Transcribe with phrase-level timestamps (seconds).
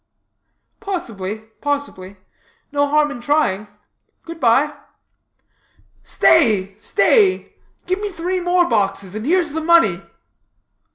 [0.79, 2.17] "Possibly, possibly;
[2.71, 3.67] no harm in trying.
[4.23, 4.73] Good bye."
[6.01, 7.53] "Stay, stay;
[7.85, 10.01] give me three more boxes, and here's the money."